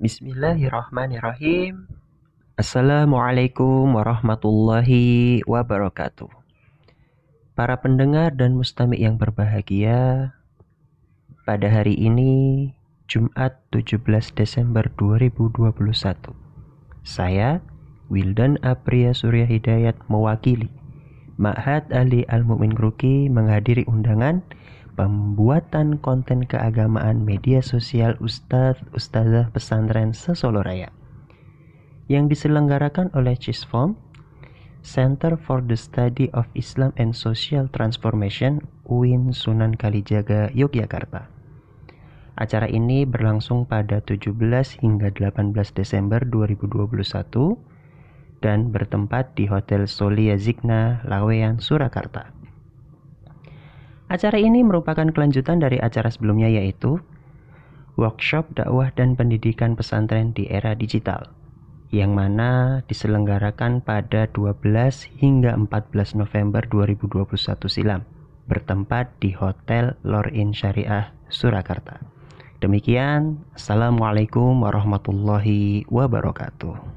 [0.00, 1.84] Bismillahirrahmanirrahim.
[2.56, 6.32] Assalamualaikum warahmatullahi wabarakatuh.
[7.52, 10.32] Para pendengar dan mustami yang berbahagia,
[11.44, 12.72] pada hari ini
[13.12, 14.00] Jumat 17
[14.32, 15.68] Desember 2021.
[17.04, 17.60] Saya
[18.08, 20.72] Wildan Apria Surya Hidayat mewakili
[21.36, 24.40] Ma'had Ali Al-Mu'min Gruki menghadiri undangan
[25.00, 30.92] pembuatan konten keagamaan media sosial Ustadz Ustazah Pesantren Sesolo Raya
[32.12, 33.96] yang diselenggarakan oleh CISFOM
[34.84, 41.32] Center for the Study of Islam and Social Transformation UIN Sunan Kalijaga Yogyakarta.
[42.36, 44.36] Acara ini berlangsung pada 17
[44.84, 47.56] hingga 18 Desember 2021
[48.44, 52.39] dan bertempat di Hotel Solia Zigna, Lawean, Surakarta.
[54.10, 56.98] Acara ini merupakan kelanjutan dari acara sebelumnya yaitu
[57.94, 61.30] workshop dakwah dan pendidikan pesantren di era digital
[61.94, 64.66] yang mana diselenggarakan pada 12
[65.22, 67.38] hingga 14 November 2021
[67.70, 68.02] silam
[68.50, 72.02] bertempat di Hotel Lorin Syariah Surakarta.
[72.58, 76.89] Demikian, Assalamualaikum warahmatullahi wabarakatuh.